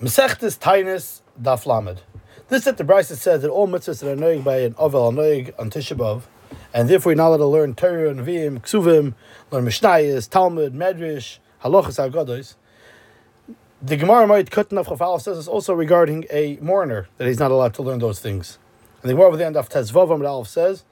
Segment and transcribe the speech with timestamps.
[0.00, 2.00] Mesechtes Tainis Daf Lamed.
[2.48, 5.12] This that the Brisa says that all mitzvahs that are knowing by an Ovel are
[5.12, 6.22] knowing on Tisha B'Av,
[6.74, 9.14] and therefore you're not allowed to learn Torah and Vim, Ksuvim,
[9.52, 12.56] learn Mishnayos, Talmud, Medrash, Halachas, Agados.
[13.80, 17.52] The Gemara might cut enough Chafal says it's also regarding a mourner that he's not
[17.52, 18.58] allowed to learn those things.
[19.02, 20.84] And the Gemara over the end of Tezvav Amid says,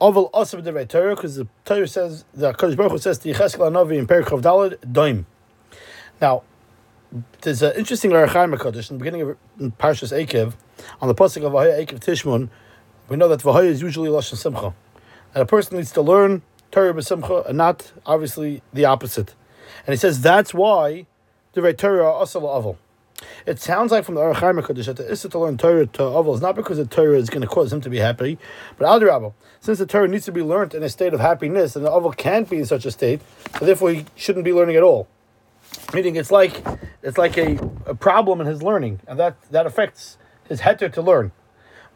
[0.00, 3.98] Ovel Asav Devei Torah, because the Torah says, the Kodesh Baruch says to Yecheskel Anavi
[3.98, 5.26] in Perik Chav Dalad, Doim.
[6.22, 6.42] Now,
[7.42, 9.36] there's an eh, interesting Larachaim Kodesh in the beginning of
[9.78, 10.54] Parshas Akev,
[11.00, 12.48] on the pasuk of Vahaya Akev Tishmun.
[13.08, 14.74] We know that Vahaya is usually Lashon Simcha,
[15.34, 19.34] and a person needs to learn Torah b'Simcha and not obviously the opposite.
[19.86, 21.06] And he says that's why
[21.52, 22.76] the Rei Torah Asal Aval.
[23.44, 26.34] It sounds like from the Arachaim Kodesh that the Issa to learn Torah to Aval
[26.34, 28.38] is not because the Torah is going to cause him to be happy,
[28.78, 29.32] but Adrabah.
[29.60, 32.16] Since the Torah needs to be learned in a state of happiness, and the Aval
[32.16, 33.20] can't be in such a state,
[33.58, 35.08] so therefore he shouldn't be learning at all.
[35.92, 36.64] Meaning it's like
[37.02, 41.02] it's like a, a problem in his learning, and that, that affects his heter to
[41.02, 41.32] learn.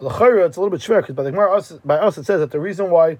[0.00, 2.50] The it's a little bit shver because by the Gemara, by us it says that
[2.50, 3.18] the reason why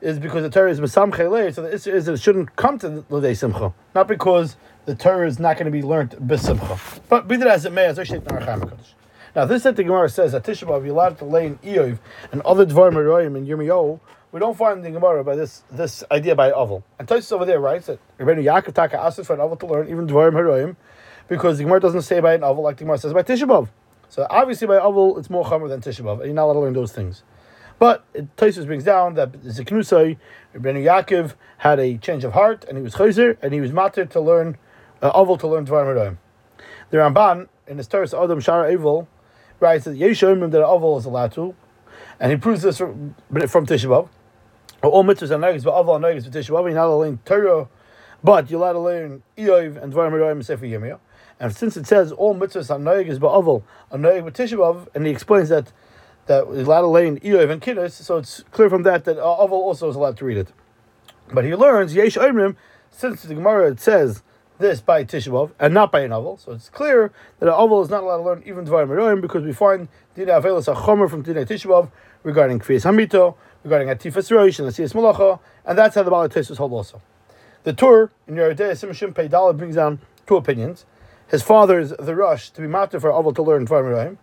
[0.00, 2.78] is because the Torah is Masam Chelei, so the issue is that it shouldn't come
[2.78, 4.56] to Ladei Simcha, not because
[4.86, 7.00] the Torah is not going to be learned Besimcha.
[7.08, 7.98] But be that as it may, as
[9.36, 11.98] now, this that the Gemara says that Tisha B'Av you're allowed to lay in Eov
[12.32, 14.00] and other Dvarim and Yirmiyahu,
[14.32, 16.82] we don't find the Gemara by this this idea by Aval.
[16.98, 19.88] And Tosis over there writes that Rabbeinu Yaakov Taka asked for an Aval to learn
[19.88, 20.76] even Dvarim Haroim
[21.28, 23.68] because the Gemara doesn't say by an Aval like the Gemara says by Tisha B'Av.
[24.08, 26.60] So obviously by Aval it's more Chomer than Tisha B'Av, and you're not allowed to
[26.60, 27.24] learn those things.
[27.78, 28.04] But
[28.36, 30.16] Tosis brings down that Ziknusai,
[30.54, 34.04] Rabbeinu Yaakov had a change of heart and he was Chayzer and he was matter
[34.04, 34.58] to learn
[35.02, 36.18] uh, Aval to learn Dvarim Haroim.
[36.90, 39.08] The Ramban in his Teres Adam Shara Evil
[39.58, 41.54] writes that Yeshomim that Aval is allowed to,
[42.18, 43.14] and he proves this from,
[43.48, 44.08] from Tisha B'Av
[44.88, 46.64] all mitzvahs are nagis, but aval nagis for Tisha B'av.
[46.64, 47.68] You're not allowed to learn Torah,
[48.24, 50.98] but you're allowed to learn Eov and Dvarim Eroim and Sefer Yirmiyah.
[51.38, 55.12] And since it says all mitzvahs are nagis, but aval are with Tisha and he
[55.12, 55.72] explains that
[56.26, 59.22] that you're allowed to learn Eov and Kiddush, so it's clear from that that uh,
[59.22, 60.52] aval also is allowed to read it.
[61.32, 62.56] But he learns Yesh Omrim,
[62.90, 64.22] since the Gemara it says
[64.58, 67.82] this by Tisha B'av and not by an aval, so it's clear that an aval
[67.82, 71.22] is not allowed to learn even Dvarim Eroim because we find Dina Avelis a from
[71.22, 71.90] Dina Tisha B'av
[72.22, 76.72] regarding Kriyas Hamito regarding Atifas Roish and Asiyas Malacha, and that's how the Balatosis hold
[76.72, 77.00] also.
[77.62, 80.86] The Tur in Yerodei Simshim Peidala brings down two opinions.
[81.28, 84.16] His father is the rush to be matter for Aval to learn Dvarim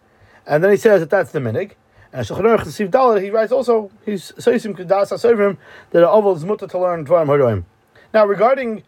[0.48, 1.74] and then he says that that's the minig.
[2.14, 5.58] And Shulchan Aruch Siv he writes also he's Seisim Kedas Asovim
[5.92, 7.66] that Aval is mutter to learn Dvarim.
[8.14, 8.84] Now regarding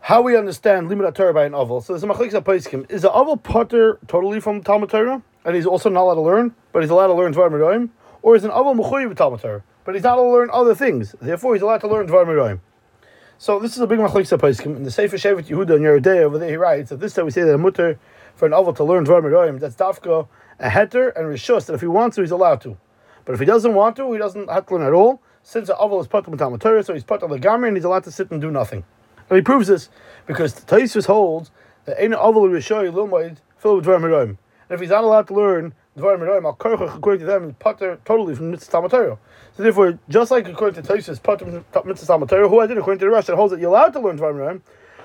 [0.00, 1.82] how we understand limud Torah by an aval.
[1.82, 2.90] So there's a machlekes apaiskim.
[2.90, 6.54] Is the aval potter totally from Talmud Torah, and he's also not allowed to learn,
[6.72, 7.88] but he's allowed to learn Dvarim Haroim?
[8.24, 11.14] Or is an Aval Mechuyev Talmud but he's not allowed to learn other things.
[11.20, 12.58] Therefore, he's allowed to learn Dvar.
[13.36, 14.76] So this is a big machlekes apaiskim.
[14.76, 17.30] In the Sefer Shevet Yehuda in Yerodei over there, he writes that this time we
[17.30, 17.98] say that a mutter
[18.34, 20.26] for an Aval to learn Dvar that's dafka,
[20.58, 22.78] a heter, and rishus, that if he wants to, he's allowed to.
[23.26, 25.20] But if he doesn't want to, he doesn't have to learn at all.
[25.42, 27.76] Since the Aval is part of Talmud Torah, so he's part of the Gamri, and
[27.76, 28.84] he's allowed to sit and do nothing.
[29.28, 29.90] And he proves this
[30.26, 31.50] because the Taisus holds
[31.84, 34.38] that Ein Aval Rishoy Lilmoid filled with Dvar Miroim.
[34.68, 38.34] And if he's not allowed to learn Dvarim Al according to them, is pater totally
[38.34, 39.18] from Mitzvah Talmud So
[39.56, 43.04] therefore, just like according to Tosis, pater from Mitzvah Talmud who I did according to
[43.04, 44.60] the Rush that holds that you're allowed to learn Dvarim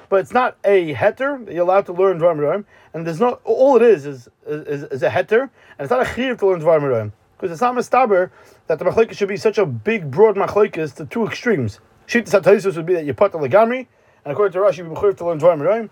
[0.09, 3.75] but it's not a heter that you're allowed to learn Dvarim and there's not, all
[3.75, 7.11] it is is, is, is a heter, and it's not a chiv to learn Dvarim.
[7.37, 8.31] Because it's not mistaber
[8.67, 11.79] that the machlekes should be such a big, broad machlekes to two extremes.
[12.07, 13.85] Shittas HaTosis would be that you're pater legamri,
[14.25, 15.89] and according to Rush, you'd be to learn Dvarim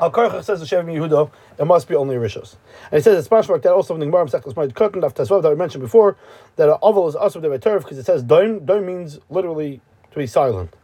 [0.00, 2.56] Al Karchach says the Shevet Yehuda, it must be only Rishos.
[2.90, 5.42] And he says it's mashmak that also from the Gemara Mesechus Moed Katan Daf Tesvav
[5.42, 6.16] that we mentioned before
[6.56, 8.64] that an oval is also the Turf because it says doim.
[8.64, 10.74] Doim means literally to be silent.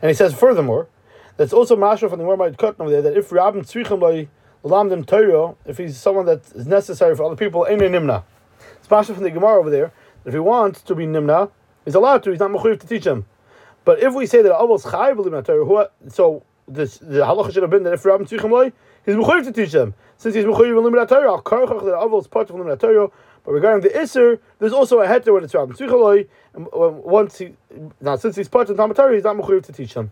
[0.00, 0.88] And he says furthermore
[1.36, 4.28] that's also mashmak from the Gemara Moed Katan over there that if Rabbin Tzrichim Loi
[4.64, 8.22] Lamdim Torah, if he's someone that is necessary for other people, ain't nimna.
[8.76, 9.92] It's mashmak from the Gemara over there.
[10.22, 11.50] That if he wants to be nimna,
[11.84, 12.30] he's allowed to.
[12.30, 13.24] He's not mechuyev to teach him.
[13.84, 16.44] But if we say that oval is chayiv Torah, so
[16.74, 18.72] the halacha should have been that if Rabbi Tzrichim Loi,
[19.04, 19.94] he's mechuyev to teach them.
[20.16, 23.08] Since he's mechuyev in limit Torah, al karchach that avol is part of limit Torah.
[23.44, 27.02] But regarding the iser, there's also a heter when it's Rabbi Tzrichim Loi, and um,
[27.02, 27.54] once he
[28.00, 30.10] now since he's part of Talmud Torah, he's not mechuyev to teach them.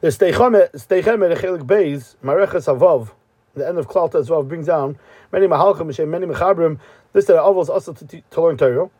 [0.00, 3.10] The steichem at chelik beis mareches havav.
[3.54, 4.98] The end of Klalta as well brings down
[5.30, 6.80] many mahalchim, many mechabrim.
[7.12, 8.90] This that avol is also to, to learn Torah.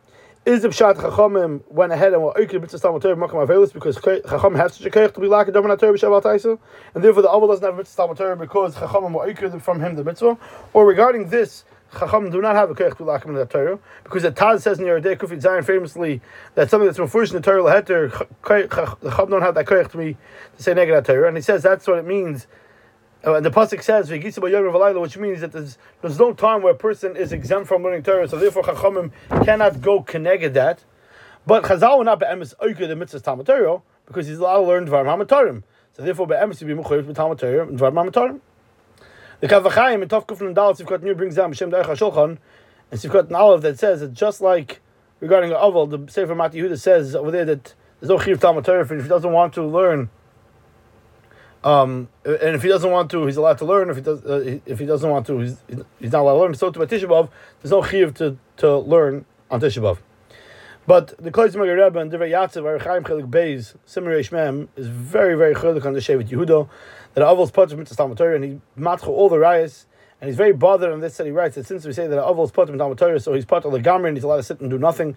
[0.44, 3.96] Is the pshat chachamim went ahead and were oikid mitzvah stam Torah makam avelis because
[3.98, 6.58] chachamim have such a keich to be like a davar Torah b'shabbat
[6.96, 9.94] and therefore the avol doesn't have mitzvah stam Torah because chachamim were oikid from him
[9.94, 10.36] the mitzvah.
[10.72, 14.24] Or regarding this, chachamim do not have a keich to be like the Torah because
[14.24, 16.20] the Taz says in Yerodei Kufi Zion famously
[16.56, 18.10] that something that's refursed in the Torah leheter
[18.42, 20.16] chachamim don't have that keich to be
[20.56, 22.48] to say negative Torah, and he says that's what it means
[23.24, 27.16] Uh, and the pasuk says which means that there's there's no time where a person
[27.16, 29.12] is exempt from learning Torah, so therefore Chachamim
[29.44, 30.84] cannot go connected that.
[31.46, 34.86] But Chazal will not be'emes oike the mitzvahs Talmud Torah because he's allowed to learn
[34.86, 35.62] Dvar Hamatorim.
[35.92, 38.40] So therefore be'emes to be mechuyev with Talmud Torah and Dvar Hamatorim.
[39.40, 42.38] The Kavachayim in Tov and Dalet Sivkot Nir brings down B'Shem Derech HaShulchan
[42.90, 44.80] and Sivkot an Aleph that says that just like
[45.20, 48.64] regarding the Oval, the Sefer Mati Yehuda says over there that there's no Chiv Talmud
[48.64, 50.10] Torah if he doesn't want to learn
[51.64, 53.90] um, and if he doesn't want to, he's allowed to learn.
[53.90, 55.56] If he does, uh, if he doesn't want to, he's,
[56.00, 56.54] he's not allowed to learn.
[56.54, 57.28] So to Tisha B'av,
[57.60, 59.98] there's no chiyuv to, to learn on Tisha B'av.
[60.84, 65.36] But the Klois Magar Rebbe and Divrei Yatziv, Archaim Chelik Beis, Simmer Mem, is very,
[65.36, 66.68] very chelik on the Shevet Yehuda,
[67.14, 69.84] that Avos Potter Mitzvah Talmud Torah, and he matcho all the rayas,
[70.20, 72.52] and he's very bothered on this that he writes that since we say that Avos
[72.52, 75.16] Potter Talmud Torah, so he's Potter Legamri, and he's allowed to sit and do nothing.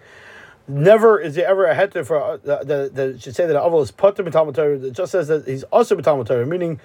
[0.68, 3.92] Never is there ever a heter for uh, that, that should say that Avol is
[3.92, 4.84] potter b'talmud.
[4.84, 6.80] It just says that he's also b'talmud meaning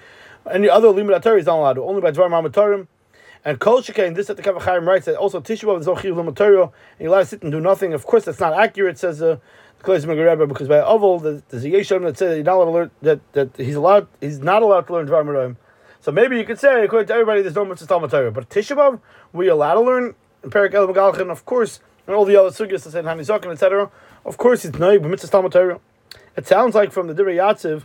[0.50, 2.86] any other limud is not allowed only by dvar ma'amatorim.
[3.44, 6.36] And Kol Shekain, this at the Kavachayim writes that also Tisha is no chiv limud
[6.36, 7.92] Torah, and you allowed to sit and do nothing.
[7.92, 9.38] Of course, that's not accurate, says uh,
[9.78, 12.70] the Klois Rebbe, because by Avol, there's a Yesham that says that not allowed to
[12.70, 15.56] learn that, that he's allowed he's not allowed to learn dvar.
[16.00, 19.00] So maybe you could say, according to everybody, there's no mitzvah Talmud but Tisha
[19.32, 22.92] we allowed to learn Perik El Megalchin, of course, and all the other sugyas that
[22.92, 23.90] say Hanizakin, etc.
[24.24, 25.80] Of course, it's noig b'mitzvah.
[26.36, 27.84] It sounds like from the Divrei Yatziv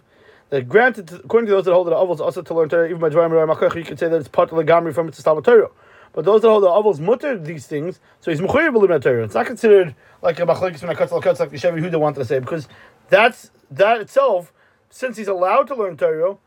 [0.50, 3.10] that granted, according to those that hold that avos also to learn Torah, even by
[3.10, 5.70] Dvarim Makach, you could say that it's part of the Gamri from mitzvah Torah.
[6.14, 9.24] But those that hold the avos mutter these things, so he's mechuyev b'lim Torah.
[9.24, 12.26] It's not considered like a machlekes when I cut like the Shevet Yehuda wanted to
[12.26, 12.68] say because
[13.10, 14.54] that's that itself.
[14.90, 16.38] Since he's allowed to learn Torah,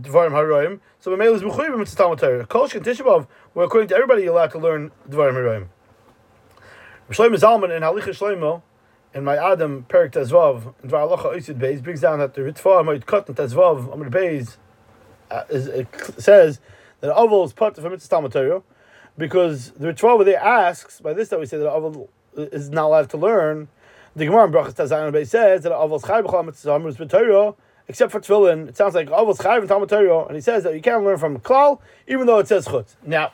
[0.00, 2.46] Dvarim Haroim, so the Mamela is mechuyev mitzvah Talmud Torah.
[2.46, 5.66] Kolsh and Tishabov, where according to everybody, you're allowed to learn Dvarim Haroim.
[7.12, 8.62] Shlomo Zalman in Halicha Shlomo
[9.14, 12.82] in my Adam Perik Tezvav in Dvar Alocha Oisid Beis brings down that the Ritva
[12.82, 14.56] Moed Katan Tezvav Amr Beis
[15.30, 15.86] uh, is,
[16.16, 16.58] says
[17.00, 18.62] that Oval is put from Mitzvah Talmud
[19.18, 22.86] because the Ritva over there asks by this that we say that Oval is not
[22.86, 23.68] allowed to learn.
[24.16, 27.54] The Gemara in Brachas Tazayin Beis says that Oval's Chai B'chol Mitzvah Amr Torah
[27.88, 28.68] except for Tefillin.
[28.68, 31.38] It sounds like Oval's Chai and Talmud and he says that you can't learn from
[31.40, 32.96] Klal even though it says Chutz.
[33.04, 33.32] Now,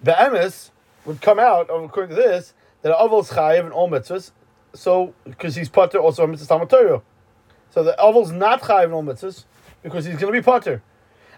[0.00, 0.70] the Emes
[1.04, 4.30] would come out according to this that Aval's chayiv in all mitzvahs,
[4.74, 7.02] so because he's potter also on mitzvahs Talmud Torah.
[7.70, 9.44] So the Aval's not chayiv in all mitzvahs
[9.82, 10.82] because he's going to be potter.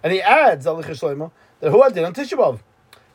[0.03, 1.31] And he adds Alich Shlomo
[1.61, 2.61] that who did on Tisha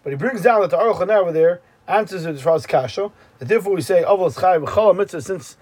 [0.03, 3.11] But he brings down that the Aruch over there answers it as kasha.
[3.39, 5.57] That therefore we say Aval's chayiv b'chol mitzvah since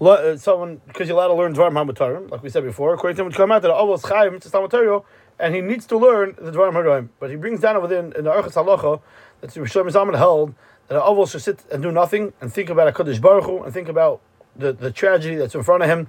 [0.00, 2.94] uh, someone because you're allowed to learn Dvarim Hamatarim, like we said before.
[2.94, 5.02] According to him, would come out that Aval's chayiv mitzvah
[5.38, 7.08] and he needs to learn the Dvarim Haroim.
[7.20, 9.00] But he brings down there in, the Aruch Halacha
[9.40, 10.54] that Rishon Zalman held
[10.88, 13.88] that Avos should sit and do nothing and think about HaKadosh Baruch Hu and think
[13.88, 14.20] about
[14.54, 16.08] the, the tragedy that's in front of him,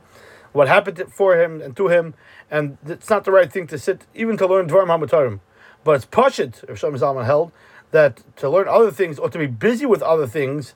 [0.54, 2.14] what happened for him and to him,
[2.50, 5.40] and it's not the right thing to sit, even to learn Dvarim HaMatarim.
[5.84, 7.52] But it's Pashit, if Shlomo Zalman held,
[7.92, 10.74] that to learn other things or to be busy with other things,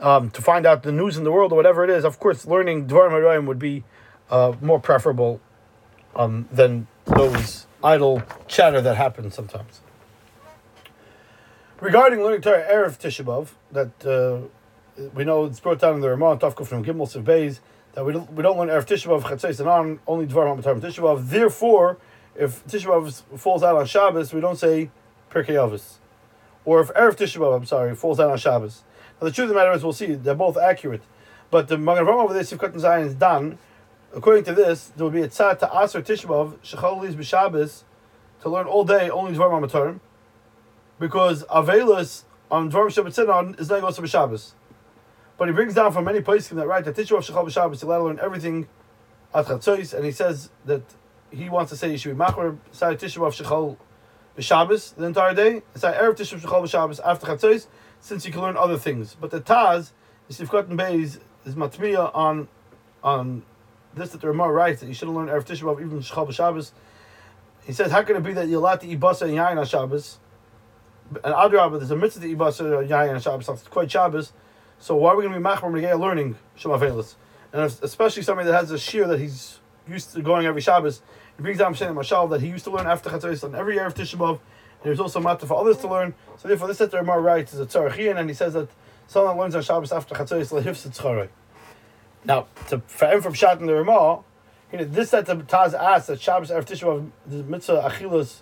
[0.00, 2.46] um, to find out the news in the world or whatever it is, of course,
[2.46, 3.84] learning Dvarim HaMatarim would be
[4.30, 5.40] uh, more preferable
[6.16, 9.80] um, than those idle chatter that happens sometimes.
[11.82, 16.36] Regarding learning Torah Erev Tishabov, that uh, we know it's brought down in the Ramah
[16.36, 17.58] Tavkuf from Gimel Beis
[17.94, 21.28] that we don't, we don't learn Erev Tishabov Chatzais and on only Dvar HaMatar Tishabov.
[21.28, 21.98] Therefore,
[22.36, 24.90] if Tishabov falls out on Shabbos, we don't say
[25.28, 25.94] Pirkei Avos.
[26.64, 28.84] Or if Erev Tishabov, I'm sorry, falls out on Shabbos.
[29.20, 31.02] Now the truth of the matter is, we'll see they're both accurate,
[31.50, 33.58] but the Magen Avraham over there, Sivkat Zion is done.
[34.14, 37.82] According to this, there will be a tzad to Aser Tishabov Shechol Liz B'Shabbos
[38.42, 39.98] to learn all day only Dvar HaMatarim
[40.98, 44.54] because Avelis on Dvarim Shabbat on is not also Shabbos.
[45.38, 47.86] But he brings down from many places that right that Tisha of Shechal B'Shabbos, he
[47.86, 48.68] let learn everything
[49.34, 50.82] at Chatzois, and he says that
[51.30, 53.78] he wants to say you should be Machmer, say Tisha of
[54.36, 57.66] B'Shabbos the entire day, say Erev Tisha of B'Shabbos after Chatzois,
[58.00, 59.16] since you can learn other things.
[59.18, 59.92] But the Taz,
[60.28, 62.48] the Sifkat and Beis, is Matmiya on
[63.02, 63.42] on
[63.94, 66.72] this that the Ramah writes that you shouldn't learn Erev Tisha even Shechal B'Shabbos.
[67.64, 69.64] He says, how can it be that you're allowed to eat basa and yain on
[69.64, 70.18] Shabbos?
[71.24, 74.32] And Adrabah, there's a mitzvah to Ibasa Yayin Shabbos, it's quite Shabbos.
[74.78, 77.14] So why are we going to be machmer when learning Shema Velis?
[77.52, 81.02] And especially somebody that has a shear that he's used to going every Shabbos.
[81.36, 83.86] He brings down Shem Mashal that he used to learn after Chatzos on every year
[83.86, 86.14] of Tisha B'Av, and he was also matter for others to learn.
[86.38, 88.68] So therefore, this Sefer more writes is a Tzarachian, and he says that
[89.06, 91.28] someone learns on Shabbos after Chatzos lehifs tzarei.
[92.24, 94.22] Now, to, for him from Shat and the Ramah,
[94.72, 98.40] you know, this set the Taz asks that Shabbos after Tisha B'Av, the mitzvah achilas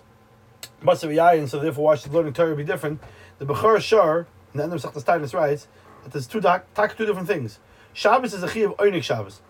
[0.83, 3.01] Masav Yayin, so therefore why should learning Torah be different?
[3.39, 5.67] The Bechor Shar, in the end of Sechtas Tainus writes
[6.03, 7.59] that there's two, tak, two different things.
[7.93, 9.41] Shabbos is a chi of Oinik Shabbos.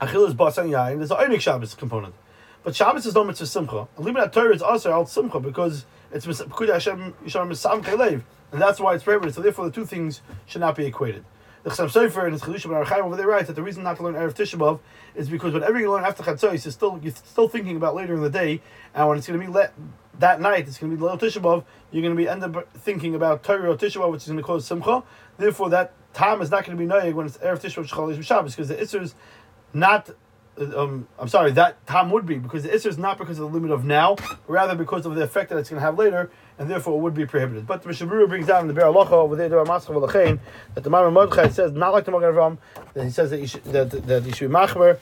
[0.00, 2.14] Achil is Bas and Yayin, there's an Oinik Shabbos component.
[2.62, 3.88] But Shabbos is no mitzvah simcha.
[3.96, 8.22] And Limud Torah is also al simcha because it's Pekudi Hashem Yisham Misam Kelev,
[8.52, 9.34] and that's why it's prohibited.
[9.34, 11.24] So therefore, the two things should not be equated.
[11.62, 13.96] The Chassam Sofer and his Chedushim and Archaim over there writes that the reason not
[13.96, 14.80] to learn Erev Tisha B'av
[15.14, 18.20] is because whenever you learn after Chatzos, you're still you're still thinking about later in
[18.20, 18.62] the day,
[18.94, 19.74] and when it's going to be let
[20.18, 22.72] that night, it's going to be Leil Tisha B'av, you're going to be end up
[22.74, 25.02] thinking about Torah or Tisha B'av, which is going to cause Simcha.
[25.36, 28.22] Therefore, that time is not going to be noyeg when it's Erev Tisha B'av Shechal
[28.22, 29.14] Shabbos because the Isser is
[29.72, 30.10] not
[30.56, 33.58] um, I'm sorry, that time would be because the Isser is not because of the
[33.58, 34.16] limit of now,
[34.46, 37.14] rather because of the effect that it's going to have later, and therefore it would
[37.14, 37.66] be prohibited.
[37.66, 41.48] But the Mishaburu brings down in the Be'er Alocha over there, that the Ma'amar Mordechai
[41.48, 42.58] says, not like the Magen Avram,
[42.94, 44.98] that he says that you should, that, that you should be machmer,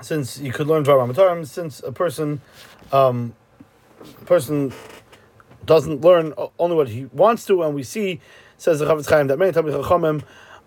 [0.00, 2.40] since you could learn Dvar Matarim, since a person,
[2.92, 3.34] um,
[4.24, 4.72] person
[5.64, 8.20] doesn't learn only what he wants to, and we see,
[8.56, 10.22] says the Chafetz Chaim, that many times Chachamim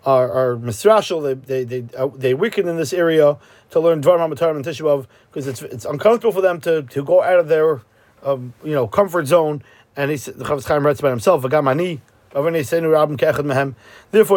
[0.06, 3.38] are, are misrashal, they, they, they, uh, they wicked in this area,
[3.72, 7.22] to learn Dvar Matarim and Tisha because it's it's uncomfortable for them to, to go
[7.22, 7.82] out of their
[8.24, 9.64] um, you know comfort zone.
[9.96, 12.00] And he the Chafetz Chaim writes about himself, "V'gamani."
[12.32, 12.52] Therefore,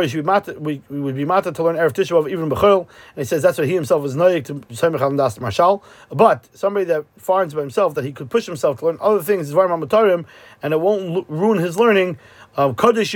[0.03, 2.81] you should be mata, we, we would be mata to learn Erev Tisha even Bechol,
[2.81, 5.85] and he says that's what he himself is noyik to Semech Al Das Marshal.
[6.11, 9.53] But somebody that finds by himself that he could push himself to learn other things,
[9.53, 10.25] Dvar Matarim,
[10.63, 12.19] and it won't ruin his learning.
[12.57, 13.13] Kodesh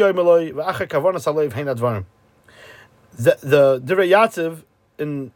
[1.53, 2.05] Hein Advarim.
[3.19, 4.63] The the Divrei
[4.99, 5.33] in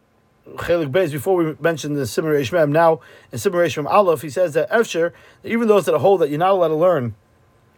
[0.57, 3.01] Chelik Beis, before we mentioned the Simmer Mem, now
[3.33, 5.13] in Simmer Mem Aleph, he says that Efsher,
[5.45, 7.15] even those that hold that you're not allowed to learn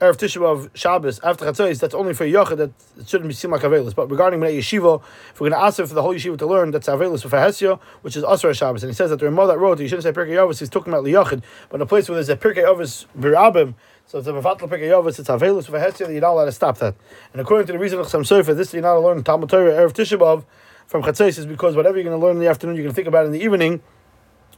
[0.03, 2.73] Erev of Shabbos after Chatzos, that's only for Yochid, that
[3.09, 3.95] shouldn't be seen like Avelis.
[3.95, 6.73] But regarding Bnei Yeshiva, if we're going to ask for the whole Yeshiva to learn,
[6.73, 8.83] that's Avelis for Hesio, which is Asra Shabbos.
[8.83, 10.93] And he says that the Ramah that wrote, you shouldn't say Pirkei Yovis, he's talking
[10.93, 13.75] about Liyochid, but in a place where there's a Pirkei Yovis Birabim,
[14.07, 16.53] so it's a Mefatla Pirkei Yovis, it's Avelis for Hesio, that you're not allowed to
[16.53, 16.97] stop that.
[17.33, 19.51] And according to the reason of Chassam Sofer, this you're not allowed to learn Talmud
[19.51, 20.45] Torah Erev Tisha
[20.89, 22.97] from Chatzos is because whatever you're going to learn in the afternoon, you're going to
[22.97, 23.81] think about in the evening.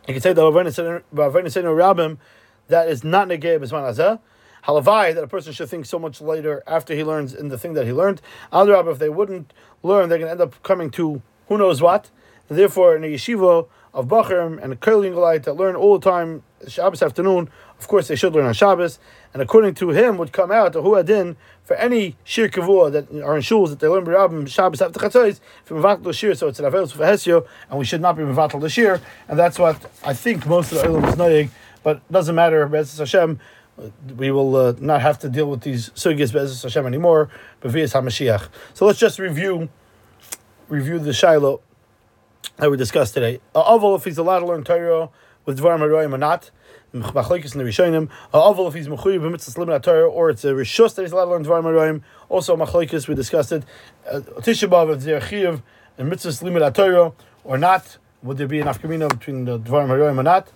[0.09, 0.43] You can say that
[2.69, 4.21] that is not negay b'zman azah.
[4.67, 7.75] Halavai that a person should think so much later after he learns in the thing
[7.75, 8.21] that he learned.
[8.53, 9.53] Adrab, if they wouldn't
[9.83, 12.11] learn, they're going to end up coming to who knows what.
[12.49, 16.43] And therefore, in a yeshiva of Bachrim and a Kerlingalite that learn all the time
[16.67, 18.99] Shabbos afternoon, of course they should learn on Shabbos.
[19.33, 23.37] And according to him, would come out the Huadin for any shir kavua that are
[23.37, 26.67] in shuls that they learn b'rabim Shabbos after chatzos from mevatel shir, so it's an
[26.67, 30.47] avelos for hesio, and we should not be mevatel shir, and that's what I think
[30.47, 31.51] most of the olam is noying.
[31.83, 32.67] But it doesn't matter.
[32.67, 33.41] Bezos Hashem,
[34.17, 37.29] we will uh, not have to deal with these sugyas Bezos Hashem anymore.
[37.61, 38.49] But via Hamashiach.
[38.75, 39.69] So let's just review
[40.69, 41.61] review the shiloh
[42.57, 43.41] that we discussed today.
[43.55, 45.11] Aval if he's allowed to learn Torah
[45.45, 46.51] with Dvarim Haroyim or not
[46.95, 48.09] machlekes in the Rishonim.
[48.33, 51.31] Aval if he's mechuyev b'mitzvah limit Torah, or it's a rishus that he's allowed to
[51.33, 52.03] learn dvarim aroim.
[52.29, 53.65] Also machlekes we discussed it.
[54.11, 55.61] Uh, Tisha B'av if they're
[55.99, 57.13] and mitzvah limit Torah
[57.43, 57.99] or not.
[58.23, 60.49] Would there be an afkamina between the dvarim aroim or not?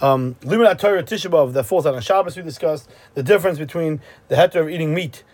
[0.00, 2.36] Um, limit Torah Tisha B'av that falls on a Shabbos.
[2.36, 5.24] We discussed the difference between the heter of eating meat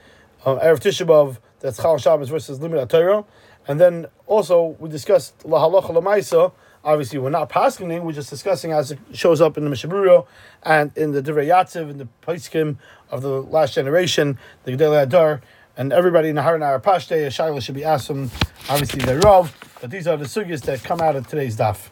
[0.44, 3.24] uh, erev Tisha B'av that's Chal Shabbos versus limit Torah,
[3.66, 6.52] and then also we discussed lahalacha lamaisa
[6.84, 10.26] Obviously, we're not passing we're just discussing as it shows up in the Mishaburo
[10.62, 12.76] and in the Divrei Yatziv, in the Paiskim
[13.10, 15.42] of the last generation, the Gedele Adar,
[15.76, 18.30] and everybody in the Haran Pashte, a Shiloh should be asked from
[18.70, 21.90] obviously the Rav, but these are the sugyas that come out of today's daf.